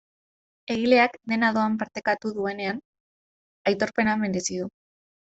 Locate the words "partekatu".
1.81-2.31